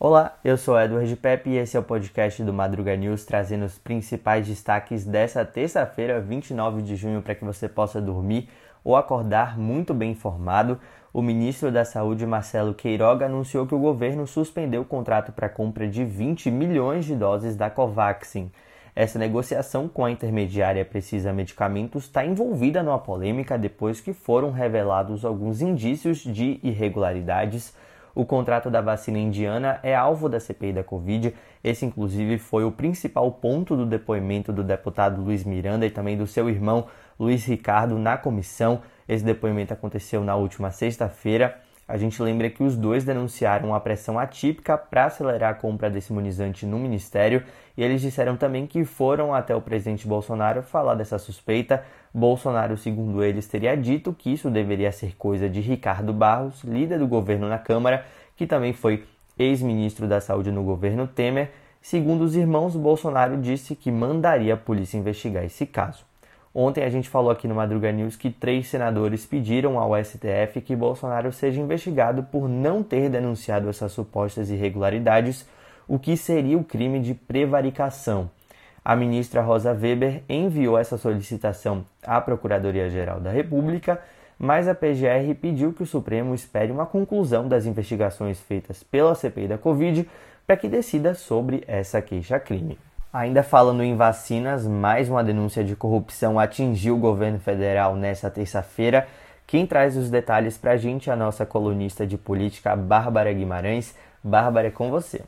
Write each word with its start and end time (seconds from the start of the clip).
Olá, 0.00 0.38
eu 0.44 0.56
sou 0.56 0.80
Edward 0.80 1.16
Pepe 1.16 1.50
e 1.50 1.56
esse 1.56 1.76
é 1.76 1.80
o 1.80 1.82
podcast 1.82 2.40
do 2.44 2.52
Madruga 2.52 2.94
News 2.94 3.24
trazendo 3.24 3.64
os 3.64 3.78
principais 3.78 4.46
destaques 4.46 5.04
dessa 5.04 5.44
terça-feira, 5.44 6.20
29 6.20 6.82
de 6.82 6.94
junho, 6.94 7.20
para 7.20 7.34
que 7.34 7.44
você 7.44 7.68
possa 7.68 8.00
dormir 8.00 8.48
ou 8.84 8.94
acordar 8.94 9.58
muito 9.58 9.92
bem 9.92 10.12
informado. 10.12 10.78
O 11.12 11.20
ministro 11.20 11.72
da 11.72 11.84
Saúde, 11.84 12.24
Marcelo 12.24 12.74
Queiroga, 12.74 13.26
anunciou 13.26 13.66
que 13.66 13.74
o 13.74 13.78
governo 13.80 14.24
suspendeu 14.24 14.82
o 14.82 14.84
contrato 14.84 15.32
para 15.32 15.48
compra 15.48 15.88
de 15.88 16.04
20 16.04 16.48
milhões 16.48 17.04
de 17.04 17.16
doses 17.16 17.56
da 17.56 17.68
Covaxin. 17.68 18.52
Essa 18.94 19.18
negociação 19.18 19.88
com 19.88 20.04
a 20.04 20.12
intermediária 20.12 20.84
Precisa 20.84 21.32
Medicamentos 21.32 22.04
está 22.04 22.24
envolvida 22.24 22.84
numa 22.84 23.00
polêmica 23.00 23.58
depois 23.58 24.00
que 24.00 24.12
foram 24.12 24.52
revelados 24.52 25.24
alguns 25.24 25.60
indícios 25.60 26.18
de 26.18 26.60
irregularidades 26.62 27.74
o 28.18 28.26
contrato 28.26 28.68
da 28.68 28.80
vacina 28.80 29.16
indiana 29.16 29.78
é 29.80 29.94
alvo 29.94 30.28
da 30.28 30.40
CPI 30.40 30.72
da 30.72 30.82
Covid. 30.82 31.32
Esse, 31.62 31.86
inclusive, 31.86 32.36
foi 32.36 32.64
o 32.64 32.72
principal 32.72 33.30
ponto 33.30 33.76
do 33.76 33.86
depoimento 33.86 34.52
do 34.52 34.64
deputado 34.64 35.22
Luiz 35.22 35.44
Miranda 35.44 35.86
e 35.86 35.90
também 35.90 36.16
do 36.16 36.26
seu 36.26 36.50
irmão 36.50 36.88
Luiz 37.16 37.44
Ricardo 37.46 37.96
na 37.96 38.18
comissão. 38.18 38.82
Esse 39.08 39.24
depoimento 39.24 39.72
aconteceu 39.72 40.24
na 40.24 40.34
última 40.34 40.72
sexta-feira. 40.72 41.60
A 41.88 41.96
gente 41.96 42.22
lembra 42.22 42.50
que 42.50 42.62
os 42.62 42.76
dois 42.76 43.02
denunciaram 43.02 43.74
a 43.74 43.80
pressão 43.80 44.18
atípica 44.18 44.76
para 44.76 45.06
acelerar 45.06 45.52
a 45.52 45.54
compra 45.54 45.88
desse 45.88 46.12
imunizante 46.12 46.66
no 46.66 46.78
ministério 46.78 47.42
e 47.78 47.82
eles 47.82 48.02
disseram 48.02 48.36
também 48.36 48.66
que 48.66 48.84
foram 48.84 49.34
até 49.34 49.56
o 49.56 49.62
presidente 49.62 50.06
Bolsonaro 50.06 50.62
falar 50.62 50.94
dessa 50.96 51.18
suspeita. 51.18 51.82
Bolsonaro, 52.12 52.76
segundo 52.76 53.24
eles, 53.24 53.48
teria 53.48 53.74
dito 53.74 54.12
que 54.12 54.30
isso 54.30 54.50
deveria 54.50 54.92
ser 54.92 55.16
coisa 55.16 55.48
de 55.48 55.60
Ricardo 55.60 56.12
Barros, 56.12 56.62
líder 56.62 56.98
do 56.98 57.06
governo 57.06 57.48
na 57.48 57.58
Câmara, 57.58 58.04
que 58.36 58.46
também 58.46 58.74
foi 58.74 59.04
ex-ministro 59.38 60.06
da 60.06 60.20
Saúde 60.20 60.52
no 60.52 60.62
governo 60.62 61.06
Temer. 61.06 61.52
Segundo 61.80 62.20
os 62.20 62.36
irmãos, 62.36 62.76
Bolsonaro 62.76 63.40
disse 63.40 63.74
que 63.74 63.90
mandaria 63.90 64.52
a 64.52 64.58
polícia 64.58 64.98
investigar 64.98 65.42
esse 65.42 65.64
caso. 65.64 66.04
Ontem 66.54 66.82
a 66.82 66.88
gente 66.88 67.08
falou 67.08 67.30
aqui 67.30 67.46
no 67.46 67.54
Madruga 67.54 67.92
News 67.92 68.16
que 68.16 68.30
três 68.30 68.68
senadores 68.68 69.26
pediram 69.26 69.78
ao 69.78 69.92
STF 70.02 70.60
que 70.60 70.74
Bolsonaro 70.74 71.32
seja 71.32 71.60
investigado 71.60 72.22
por 72.22 72.48
não 72.48 72.82
ter 72.82 73.10
denunciado 73.10 73.68
essas 73.68 73.92
supostas 73.92 74.50
irregularidades, 74.50 75.46
o 75.86 75.98
que 75.98 76.16
seria 76.16 76.58
o 76.58 76.64
crime 76.64 77.00
de 77.00 77.14
prevaricação. 77.14 78.30
A 78.84 78.96
ministra 78.96 79.42
Rosa 79.42 79.72
Weber 79.72 80.22
enviou 80.28 80.78
essa 80.78 80.96
solicitação 80.96 81.84
à 82.02 82.20
Procuradoria-Geral 82.20 83.20
da 83.20 83.30
República, 83.30 84.00
mas 84.38 84.66
a 84.68 84.74
PGR 84.74 85.34
pediu 85.40 85.72
que 85.72 85.82
o 85.82 85.86
Supremo 85.86 86.34
espere 86.34 86.72
uma 86.72 86.86
conclusão 86.86 87.46
das 87.46 87.66
investigações 87.66 88.40
feitas 88.40 88.82
pela 88.82 89.14
CPI 89.14 89.48
da 89.48 89.58
Covid 89.58 90.08
para 90.46 90.56
que 90.56 90.68
decida 90.68 91.14
sobre 91.14 91.62
essa 91.66 92.00
queixa-crime. 92.00 92.78
Ainda 93.10 93.42
falando 93.42 93.82
em 93.82 93.96
vacinas, 93.96 94.66
mais 94.66 95.08
uma 95.08 95.24
denúncia 95.24 95.64
de 95.64 95.74
corrupção 95.74 96.38
atingiu 96.38 96.94
o 96.94 96.98
governo 96.98 97.40
federal 97.40 97.96
nesta 97.96 98.30
terça-feira. 98.30 99.08
Quem 99.46 99.66
traz 99.66 99.96
os 99.96 100.10
detalhes 100.10 100.58
para 100.58 100.72
a 100.72 100.76
gente 100.76 101.08
é 101.08 101.12
a 101.14 101.16
nossa 101.16 101.46
colunista 101.46 102.06
de 102.06 102.18
política, 102.18 102.76
Bárbara 102.76 103.32
Guimarães. 103.32 103.94
Bárbara, 104.22 104.68
é 104.68 104.70
com 104.70 104.90
você. 104.90 105.22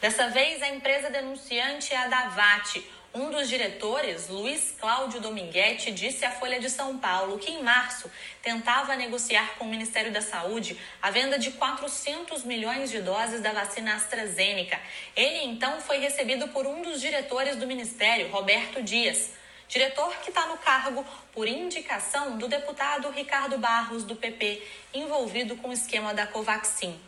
Dessa 0.00 0.30
vez, 0.30 0.60
a 0.62 0.68
empresa 0.68 1.10
denunciante 1.10 1.94
é 1.94 1.96
a 1.96 2.08
Davat 2.08 2.82
um 3.12 3.30
dos 3.30 3.48
diretores, 3.48 4.28
Luiz 4.28 4.74
Cláudio 4.78 5.20
Dominguete, 5.20 5.90
disse 5.90 6.24
à 6.24 6.30
Folha 6.30 6.60
de 6.60 6.70
São 6.70 6.96
Paulo 6.98 7.38
que 7.38 7.50
em 7.50 7.62
março 7.62 8.10
tentava 8.40 8.94
negociar 8.94 9.56
com 9.58 9.64
o 9.64 9.68
Ministério 9.68 10.12
da 10.12 10.20
Saúde 10.20 10.78
a 11.02 11.10
venda 11.10 11.38
de 11.38 11.50
400 11.52 12.44
milhões 12.44 12.88
de 12.88 13.00
doses 13.00 13.40
da 13.40 13.52
vacina 13.52 13.94
AstraZeneca. 13.94 14.78
Ele 15.16 15.44
então 15.44 15.80
foi 15.80 15.98
recebido 15.98 16.48
por 16.48 16.66
um 16.66 16.82
dos 16.82 17.00
diretores 17.00 17.56
do 17.56 17.66
Ministério, 17.66 18.30
Roberto 18.30 18.80
Dias. 18.80 19.30
Diretor 19.68 20.16
que 20.18 20.30
está 20.30 20.46
no 20.46 20.58
cargo 20.58 21.04
por 21.32 21.48
indicação 21.48 22.38
do 22.38 22.48
deputado 22.48 23.10
Ricardo 23.10 23.58
Barros, 23.58 24.04
do 24.04 24.14
PP, 24.14 24.62
envolvido 24.94 25.56
com 25.56 25.68
o 25.68 25.72
esquema 25.72 26.14
da 26.14 26.26
Covaxin. 26.26 26.98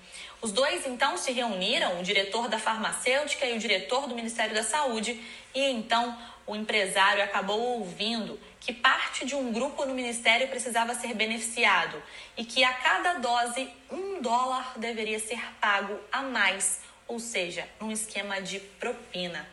Os 0.42 0.50
dois 0.50 0.84
então 0.88 1.16
se 1.16 1.30
reuniram, 1.30 2.00
o 2.00 2.02
diretor 2.02 2.48
da 2.48 2.58
farmacêutica 2.58 3.46
e 3.46 3.56
o 3.56 3.60
diretor 3.60 4.08
do 4.08 4.14
Ministério 4.16 4.52
da 4.52 4.64
Saúde, 4.64 5.24
e 5.54 5.70
então 5.70 6.18
o 6.44 6.56
empresário 6.56 7.22
acabou 7.22 7.60
ouvindo 7.78 8.40
que 8.58 8.72
parte 8.72 9.24
de 9.24 9.36
um 9.36 9.52
grupo 9.52 9.84
no 9.84 9.94
ministério 9.94 10.48
precisava 10.48 10.96
ser 10.96 11.14
beneficiado 11.14 12.02
e 12.36 12.44
que 12.44 12.64
a 12.64 12.72
cada 12.72 13.14
dose 13.20 13.70
um 13.88 14.20
dólar 14.20 14.72
deveria 14.76 15.20
ser 15.20 15.40
pago 15.60 15.96
a 16.10 16.22
mais, 16.22 16.80
ou 17.06 17.20
seja, 17.20 17.68
num 17.80 17.92
esquema 17.92 18.42
de 18.42 18.58
propina. 18.58 19.48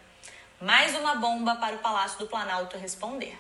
Mais 0.59 0.95
uma 0.95 1.13
bomba 1.16 1.56
para 1.57 1.75
o 1.75 1.79
Palácio 1.79 2.17
do 2.17 2.25
Planalto 2.25 2.79
responder. 2.79 3.38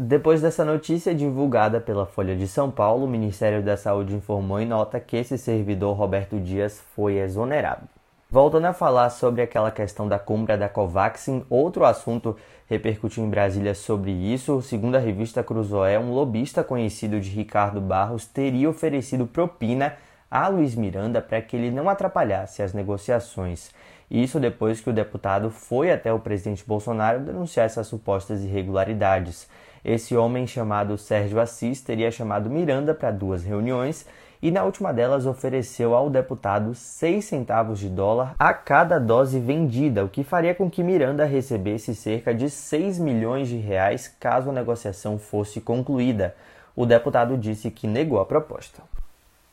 Depois 0.00 0.40
dessa 0.40 0.64
notícia 0.64 1.12
divulgada 1.12 1.80
pela 1.80 2.06
Folha 2.06 2.36
de 2.36 2.46
São 2.46 2.70
Paulo, 2.70 3.04
o 3.04 3.10
Ministério 3.10 3.64
da 3.64 3.76
Saúde 3.76 4.14
informou 4.14 4.60
em 4.60 4.64
nota 4.64 5.00
que 5.00 5.16
esse 5.16 5.36
servidor 5.36 5.96
Roberto 5.96 6.38
Dias 6.38 6.80
foi 6.94 7.16
exonerado. 7.18 7.88
Voltando 8.30 8.66
a 8.66 8.72
falar 8.72 9.10
sobre 9.10 9.42
aquela 9.42 9.72
questão 9.72 10.06
da 10.06 10.16
compra 10.16 10.56
da 10.56 10.68
Covaxin, 10.68 11.44
outro 11.50 11.84
assunto 11.84 12.36
repercutiu 12.68 13.24
em 13.24 13.28
Brasília 13.28 13.74
sobre 13.74 14.12
isso. 14.12 14.62
Segundo 14.62 14.94
a 14.94 15.00
revista 15.00 15.42
Cruzoé, 15.42 15.98
um 15.98 16.12
lobista 16.12 16.62
conhecido 16.62 17.20
de 17.20 17.30
Ricardo 17.30 17.80
Barros 17.80 18.24
teria 18.24 18.70
oferecido 18.70 19.26
propina 19.26 19.96
a 20.30 20.48
Luiz 20.48 20.74
Miranda 20.74 21.20
para 21.20 21.40
que 21.40 21.56
ele 21.56 21.70
não 21.70 21.88
atrapalhasse 21.88 22.62
as 22.62 22.72
negociações. 22.72 23.70
Isso 24.10 24.40
depois 24.40 24.80
que 24.80 24.88
o 24.88 24.92
deputado 24.92 25.50
foi 25.50 25.90
até 25.90 26.12
o 26.12 26.18
presidente 26.18 26.64
Bolsonaro 26.66 27.20
denunciar 27.20 27.66
essas 27.66 27.86
supostas 27.86 28.42
irregularidades. 28.42 29.48
Esse 29.84 30.16
homem 30.16 30.46
chamado 30.46 30.98
Sérgio 30.98 31.40
Assis 31.40 31.80
teria 31.80 32.10
chamado 32.10 32.50
Miranda 32.50 32.94
para 32.94 33.10
duas 33.10 33.44
reuniões 33.44 34.06
e 34.40 34.50
na 34.50 34.64
última 34.64 34.92
delas 34.92 35.26
ofereceu 35.26 35.94
ao 35.94 36.08
deputado 36.08 36.74
6 36.74 37.24
centavos 37.24 37.78
de 37.78 37.88
dólar 37.88 38.34
a 38.38 38.54
cada 38.54 38.98
dose 38.98 39.40
vendida, 39.40 40.04
o 40.04 40.08
que 40.08 40.22
faria 40.22 40.54
com 40.54 40.70
que 40.70 40.82
Miranda 40.82 41.24
recebesse 41.24 41.94
cerca 41.94 42.34
de 42.34 42.48
6 42.48 42.98
milhões 42.98 43.48
de 43.48 43.56
reais 43.56 44.08
caso 44.20 44.50
a 44.50 44.52
negociação 44.52 45.18
fosse 45.18 45.60
concluída. 45.60 46.34
O 46.76 46.86
deputado 46.86 47.36
disse 47.36 47.70
que 47.70 47.88
negou 47.88 48.20
a 48.20 48.26
proposta. 48.26 48.82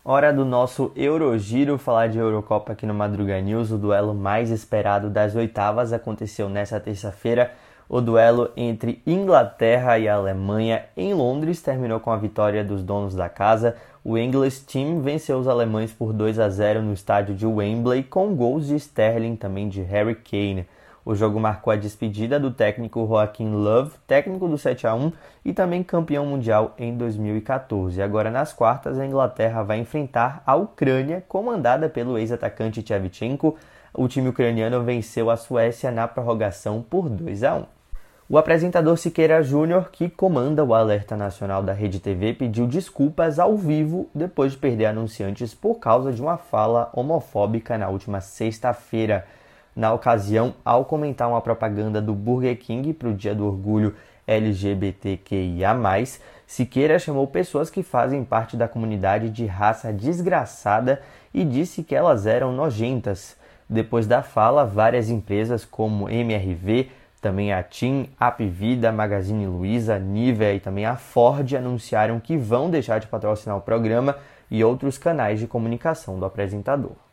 Hora 0.08 0.32
do 0.32 0.46
nosso 0.46 0.92
Eurogiro, 0.96 1.80
falar 1.80 2.10
de 2.10 2.20
Eurocopa 2.20 2.74
aqui 2.74 2.86
no 2.86 2.94
Madruga 2.94 3.42
News. 3.42 3.72
O 3.72 3.78
duelo 3.80 4.14
mais 4.14 4.52
esperado 4.52 5.10
das 5.10 5.34
oitavas 5.36 5.92
aconteceu 5.92 6.48
nesta 6.48 6.80
terça-feira 6.80 7.52
o 7.88 8.02
duelo 8.02 8.52
entre 8.58 9.02
Inglaterra 9.06 10.00
e 10.00 10.08
Alemanha 10.08 10.86
em 10.98 11.14
Londres 11.14 11.62
terminou 11.62 12.00
com 12.00 12.12
a 12.12 12.18
vitória 12.18 12.64
dos 12.64 12.82
donos 12.84 13.14
da 13.14 13.30
casa. 13.30 13.76
O 14.04 14.18
English 14.18 14.66
Team 14.66 15.02
venceu 15.02 15.38
os 15.38 15.48
alemães 15.48 15.92
por 15.92 16.12
2 16.12 16.40
a 16.40 16.50
0 16.50 16.82
no 16.82 16.94
estádio 16.94 17.36
de 17.36 17.46
Wembley 17.46 18.04
com 18.04 18.36
gols 18.36 18.68
de 18.68 18.76
Sterling 18.76 19.36
também 19.36 19.70
de 19.70 19.82
Harry 19.84 20.16
Kane. 20.16 20.68
O 21.06 21.14
jogo 21.14 21.40
marcou 21.40 21.72
a 21.72 21.76
despedida 21.76 22.40
do 22.40 22.50
técnico 22.50 23.06
Joaquim 23.06 23.52
Love, 23.52 23.92
técnico 24.08 24.48
do 24.48 24.58
7 24.58 24.88
a 24.88 24.96
1 24.96 25.12
e 25.46 25.54
também 25.54 25.84
campeão 25.84 26.26
mundial 26.26 26.74
em 26.80 26.98
2014. 26.98 28.02
Agora 28.02 28.32
nas 28.32 28.52
quartas 28.52 28.98
a 28.98 29.06
Inglaterra 29.06 29.62
vai 29.62 29.78
enfrentar 29.78 30.42
a 30.48 30.56
Ucrânia, 30.56 31.24
comandada 31.28 31.88
pelo 31.88 32.18
ex-atacante 32.18 32.82
Tchevchenko. 32.82 33.56
O 33.94 34.08
time 34.08 34.30
ucraniano 34.30 34.84
venceu 34.84 35.30
a 35.30 35.38
Suécia 35.38 35.92
na 35.92 36.08
prorrogação 36.08 36.82
por 36.82 37.08
2 37.08 37.44
a 37.44 37.54
1. 37.54 37.66
O 38.28 38.40
apresentador 38.40 38.98
Siqueira 38.98 39.44
Júnior, 39.44 39.90
que 39.92 40.10
comanda 40.10 40.64
o 40.64 40.74
Alerta 40.74 41.16
Nacional 41.16 41.62
da 41.62 41.72
Rede 41.72 42.00
TV, 42.00 42.34
pediu 42.34 42.66
desculpas 42.66 43.38
ao 43.38 43.56
vivo 43.56 44.10
depois 44.16 44.54
de 44.54 44.58
perder 44.58 44.88
anunciantes 44.88 45.54
por 45.54 45.76
causa 45.76 46.12
de 46.12 46.20
uma 46.20 46.38
fala 46.38 46.90
homofóbica 46.96 47.78
na 47.78 47.90
última 47.90 48.22
sexta-feira. 48.22 49.28
Na 49.76 49.92
ocasião, 49.92 50.56
ao 50.64 50.86
comentar 50.86 51.28
uma 51.28 51.42
propaganda 51.42 52.02
do 52.02 52.14
Burger 52.14 52.58
King 52.58 52.94
para 52.94 53.10
o 53.10 53.14
Dia 53.14 53.36
do 53.36 53.46
Orgulho 53.46 53.94
LGBTQIA, 54.26 55.76
Siqueira 56.48 56.98
chamou 56.98 57.28
pessoas 57.28 57.70
que 57.70 57.84
fazem 57.84 58.24
parte 58.24 58.56
da 58.56 58.70
comunidade 58.70 59.30
de 59.30 59.46
raça 59.46 59.92
desgraçada 59.92 61.02
e 61.34 61.44
disse 61.44 61.84
que 61.84 61.94
elas 61.94 62.26
eram 62.26 62.54
nojentas. 62.54 63.36
Depois 63.70 64.08
da 64.08 64.24
fala, 64.24 64.64
várias 64.64 65.10
empresas 65.10 65.66
como 65.66 66.10
MRV, 66.10 66.90
também 67.20 67.52
a 67.52 67.62
TIM, 67.62 68.10
Apvida, 68.18 68.94
Magazine 68.94 69.48
Luiza, 69.48 70.00
Nivea 70.00 70.54
e 70.54 70.60
também 70.60 70.86
a 70.86 70.96
Ford 70.96 71.54
anunciaram 71.54 72.20
que 72.20 72.38
vão 72.38 72.70
deixar 72.70 73.00
de 73.00 73.08
patrocinar 73.08 73.58
o 73.58 73.62
programa 73.62 74.16
e 74.50 74.64
outros 74.64 74.98
canais 74.98 75.40
de 75.40 75.48
comunicação 75.48 76.18
do 76.18 76.26
apresentador. 76.26 77.05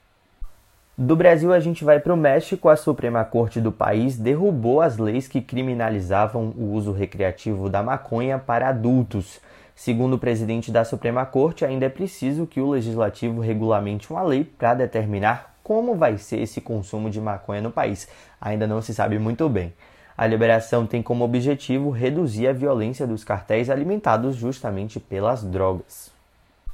Do 1.04 1.16
Brasil, 1.16 1.52
a 1.52 1.58
gente 1.58 1.82
vai 1.82 1.99
para 1.99 2.14
o 2.14 2.16
México. 2.16 2.69
A 2.69 2.76
Suprema 2.76 3.25
Corte 3.25 3.60
do 3.60 3.72
país 3.72 4.16
derrubou 4.16 4.81
as 4.81 4.99
leis 4.99 5.26
que 5.26 5.40
criminalizavam 5.40 6.54
o 6.56 6.75
uso 6.75 6.93
recreativo 6.93 7.69
da 7.69 7.82
maconha 7.82 8.38
para 8.38 8.69
adultos. 8.69 9.40
Segundo 9.75 10.12
o 10.12 10.19
presidente 10.19 10.70
da 10.70 10.84
Suprema 10.84 11.26
Corte, 11.26 11.64
ainda 11.64 11.87
é 11.87 11.88
preciso 11.88 12.46
que 12.46 12.60
o 12.60 12.70
legislativo 12.70 13.40
regulamente 13.40 14.12
uma 14.12 14.22
lei 14.22 14.44
para 14.44 14.75
determinar 14.75 15.56
como 15.60 15.96
vai 15.96 16.19
ser 16.19 16.38
esse 16.38 16.60
consumo 16.60 17.10
de 17.10 17.20
maconha 17.20 17.60
no 17.60 17.72
país. 17.72 18.06
Ainda 18.40 18.64
não 18.69 18.81
se 18.81 18.94
sabe 18.94 19.19
muito 19.19 19.48
bem. 19.48 19.72
A 20.16 20.25
liberação 20.25 20.87
tem 20.87 21.02
como 21.02 21.25
objetivo 21.25 21.90
reduzir 21.90 22.46
a 22.46 22.52
violência 22.52 23.08
dos 23.08 23.25
cartéis 23.25 23.69
alimentados 23.69 24.37
justamente 24.37 25.00
pelas 25.00 25.43
drogas. 25.43 26.21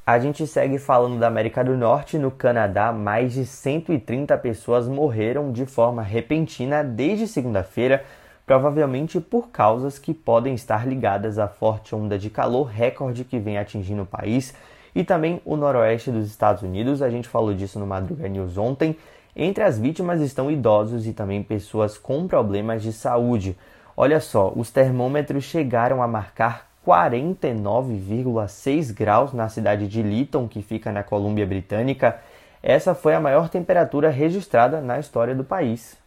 A 0.08 0.19
gente 0.19 0.46
segue 0.46 0.78
falando 0.78 1.19
da 1.19 1.26
América 1.26 1.62
do 1.62 1.76
Norte. 1.76 2.16
No 2.16 2.31
Canadá, 2.31 2.90
mais 2.90 3.34
de 3.34 3.44
130 3.44 4.38
pessoas 4.38 4.88
morreram 4.88 5.52
de 5.52 5.66
forma 5.66 6.00
repentina 6.00 6.82
desde 6.82 7.28
segunda-feira, 7.28 8.02
provavelmente 8.46 9.20
por 9.20 9.50
causas 9.50 9.99
que 9.99 10.14
podem 10.14 10.55
estar 10.55 10.88
ligadas 10.88 11.38
à 11.38 11.46
forte 11.46 11.94
onda 11.94 12.19
de 12.19 12.31
calor 12.31 12.69
recorde 12.69 13.22
que 13.22 13.38
vem 13.38 13.58
atingindo 13.58 14.00
o 14.00 14.06
país 14.06 14.55
e 14.94 15.05
também 15.05 15.43
o 15.44 15.58
noroeste 15.58 16.10
dos 16.10 16.26
Estados 16.26 16.62
Unidos. 16.62 17.02
A 17.02 17.10
gente 17.10 17.28
falou 17.28 17.52
disso 17.52 17.78
no 17.78 17.87
Madruga 17.87 18.26
News 18.31 18.56
ontem. 18.56 18.96
Entre 19.37 19.62
as 19.62 19.78
vítimas 19.78 20.22
estão 20.22 20.50
idosos 20.50 21.06
e 21.06 21.12
também 21.12 21.43
pessoas 21.43 21.99
com 21.99 22.26
problemas 22.26 22.82
de 22.82 22.94
saúde. 22.94 23.58
Olha 23.94 24.20
só, 24.20 24.50
os 24.56 24.70
termômetros 24.70 25.44
chegaram 25.44 26.02
a 26.02 26.08
marcar 26.08 26.68
49,6 26.88 28.94
graus 28.94 29.35
na 29.35 29.50
cidade 29.50 29.87
de 29.87 30.02
Lytton, 30.02 30.49
que 30.49 30.62
fica 30.62 30.90
na 30.90 31.02
Colômbia 31.02 31.46
Britânica. 31.46 32.19
Essa 32.62 32.94
foi 32.94 33.14
a 33.14 33.20
maior 33.20 33.50
temperatura 33.50 34.08
registrada 34.08 34.81
na 34.81 34.99
história 34.99 35.35
do 35.35 35.44
país. 35.44 35.99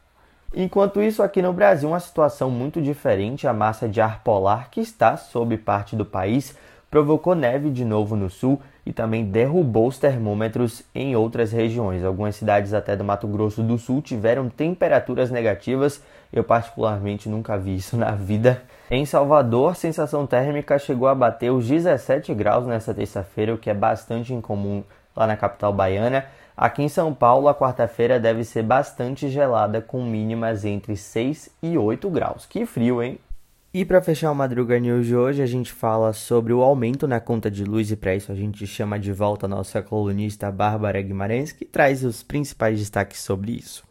Enquanto 0.56 1.00
isso, 1.00 1.22
aqui 1.22 1.39
no 1.39 1.54
Brasil, 1.54 1.88
uma 1.88 2.00
situação 2.00 2.50
muito 2.50 2.81
diferente. 2.81 3.48
A 3.48 3.54
massa 3.54 3.88
de 3.88 4.01
ar 4.01 4.24
polar 4.24 4.72
que 4.72 4.81
está 4.81 5.16
sob 5.18 5.56
parte 5.56 5.95
do 5.95 6.04
país 6.04 6.57
provocou 6.89 7.36
neve 7.36 7.69
de 7.69 7.86
novo 7.86 8.16
no 8.16 8.27
sul 8.27 8.60
e 8.86 8.92
também 8.92 9.25
derrubou 9.25 9.88
os 9.88 9.98
termômetros 9.98 10.83
em 10.94 11.16
outras 11.16 11.51
regiões. 11.51 12.04
Algumas 12.04 12.36
cidades 12.36 12.74
até 12.74 12.95
do 12.95 13.04
Mato 13.04 13.28
Grosso 13.28 13.62
do 13.62 13.78
Sul 13.78 14.01
tiveram 14.01 14.50
temperaturas 14.50 15.30
negativas. 15.30 16.01
Eu 16.33 16.44
particularmente 16.44 17.30
nunca 17.30 17.57
vi 17.57 17.75
isso 17.75 17.95
na 17.98 18.12
vida. 18.12 18.62
Em 18.89 19.06
Salvador, 19.06 19.72
a 19.72 19.75
sensação 19.75 20.25
térmica 20.25 20.78
chegou 20.78 21.07
a 21.07 21.16
bater 21.16 21.51
os 21.51 21.68
17 21.68 22.33
graus 22.33 22.66
nesta 22.66 22.94
terça-feira, 22.94 23.54
o 23.54 23.57
que 23.57 23.69
é 23.69 23.74
bastante 23.74 24.33
incomum 24.33 24.84
lá 25.16 25.27
na 25.27 25.38
capital 25.38 25.72
baiana. 25.72 26.25
Aqui 26.57 26.84
em 26.84 26.89
São 26.89 27.13
Paulo, 27.13 27.48
a 27.48 27.56
quarta-feira 27.56 28.19
deve 28.19 28.44
ser 28.44 28.63
bastante 28.63 29.30
gelada, 29.30 29.81
com 29.81 30.04
mínimas 30.04 30.66
entre 30.66 30.95
6 30.98 31.50
e 31.63 31.77
8 31.77 32.10
graus. 32.10 32.45
Que 32.45 32.66
frio, 32.66 33.01
hein? 33.01 33.18
E 33.73 33.85
para 33.85 34.01
fechar 34.01 34.29
o 34.29 34.35
Madruga 34.35 34.77
News 34.77 35.07
de 35.07 35.15
hoje, 35.15 35.41
a 35.41 35.45
gente 35.45 35.71
fala 35.71 36.12
sobre 36.12 36.51
o 36.51 36.62
aumento 36.62 37.07
na 37.07 37.21
conta 37.21 37.50
de 37.50 37.63
luz 37.63 37.89
e 37.89 37.95
para 37.95 38.13
isso 38.13 38.29
a 38.29 38.35
gente 38.35 38.68
chama 38.68 39.00
de 39.00 39.13
volta 39.13 39.45
a 39.45 39.50
nossa 39.50 39.81
colunista 39.81 40.51
Bárbara 40.51 41.01
Guimarães, 41.01 41.53
que 41.53 41.63
traz 41.63 42.03
os 42.03 42.21
principais 42.21 42.77
destaques 42.77 43.21
sobre 43.21 43.53
isso. 43.53 43.89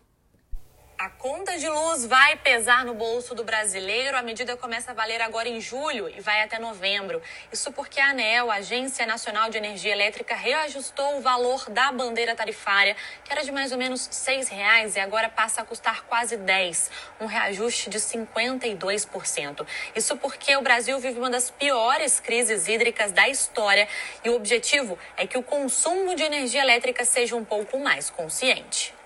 A 1.00 1.08
conta 1.08 1.56
de 1.56 1.66
luz 1.66 2.04
vai 2.04 2.36
pesar 2.36 2.84
no 2.84 2.92
bolso 2.92 3.34
do 3.34 3.42
brasileiro. 3.42 4.18
A 4.18 4.22
medida 4.22 4.54
começa 4.54 4.90
a 4.90 4.94
valer 4.94 5.22
agora 5.22 5.48
em 5.48 5.58
julho 5.58 6.10
e 6.10 6.20
vai 6.20 6.42
até 6.42 6.58
novembro. 6.58 7.22
Isso 7.50 7.72
porque 7.72 7.98
a 7.98 8.10
ANEL, 8.10 8.50
a 8.50 8.56
Agência 8.56 9.06
Nacional 9.06 9.48
de 9.48 9.56
Energia 9.56 9.92
Elétrica, 9.92 10.34
reajustou 10.34 11.16
o 11.16 11.22
valor 11.22 11.70
da 11.70 11.90
bandeira 11.90 12.36
tarifária, 12.36 12.94
que 13.24 13.32
era 13.32 13.42
de 13.42 13.50
mais 13.50 13.72
ou 13.72 13.78
menos 13.78 14.08
R$ 14.08 14.42
6,00 14.42 14.96
e 14.96 15.00
agora 15.00 15.30
passa 15.30 15.62
a 15.62 15.64
custar 15.64 16.04
quase 16.04 16.36
10, 16.36 16.90
um 17.18 17.24
reajuste 17.24 17.88
de 17.88 17.98
52%. 17.98 19.66
Isso 19.96 20.18
porque 20.18 20.54
o 20.54 20.60
Brasil 20.60 20.98
vive 20.98 21.18
uma 21.18 21.30
das 21.30 21.50
piores 21.50 22.20
crises 22.20 22.68
hídricas 22.68 23.10
da 23.10 23.26
história 23.26 23.88
e 24.22 24.28
o 24.28 24.36
objetivo 24.36 24.98
é 25.16 25.26
que 25.26 25.38
o 25.38 25.42
consumo 25.42 26.14
de 26.14 26.24
energia 26.24 26.60
elétrica 26.60 27.06
seja 27.06 27.36
um 27.36 27.44
pouco 27.44 27.78
mais 27.78 28.10
consciente. 28.10 28.99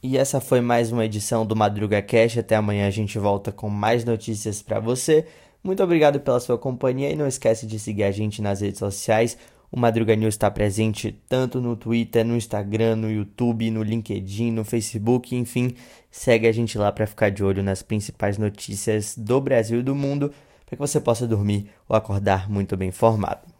E 0.00 0.16
essa 0.16 0.40
foi 0.40 0.60
mais 0.60 0.92
uma 0.92 1.04
edição 1.04 1.44
do 1.44 1.56
Madruga 1.56 2.00
Cash. 2.00 2.38
Até 2.38 2.54
amanhã 2.54 2.86
a 2.86 2.90
gente 2.90 3.18
volta 3.18 3.50
com 3.50 3.68
mais 3.68 4.04
notícias 4.04 4.62
para 4.62 4.78
você. 4.78 5.26
Muito 5.62 5.82
obrigado 5.82 6.20
pela 6.20 6.38
sua 6.38 6.56
companhia 6.56 7.10
e 7.10 7.16
não 7.16 7.26
esquece 7.26 7.66
de 7.66 7.80
seguir 7.80 8.04
a 8.04 8.12
gente 8.12 8.40
nas 8.40 8.60
redes 8.60 8.78
sociais. 8.78 9.36
O 9.72 9.78
Madruga 9.78 10.14
News 10.14 10.34
está 10.34 10.48
presente 10.50 11.20
tanto 11.28 11.60
no 11.60 11.74
Twitter, 11.74 12.24
no 12.24 12.36
Instagram, 12.36 12.94
no 12.94 13.10
YouTube, 13.10 13.70
no 13.72 13.82
LinkedIn, 13.82 14.52
no 14.52 14.64
Facebook, 14.64 15.34
enfim, 15.34 15.74
segue 16.10 16.46
a 16.46 16.52
gente 16.52 16.78
lá 16.78 16.92
para 16.92 17.06
ficar 17.06 17.30
de 17.30 17.42
olho 17.42 17.62
nas 17.62 17.82
principais 17.82 18.38
notícias 18.38 19.16
do 19.18 19.40
Brasil 19.40 19.80
e 19.80 19.82
do 19.82 19.96
mundo, 19.96 20.32
para 20.64 20.76
que 20.76 20.80
você 20.80 21.00
possa 21.00 21.26
dormir 21.26 21.70
ou 21.88 21.96
acordar 21.96 22.48
muito 22.48 22.76
bem 22.76 22.88
informado. 22.88 23.57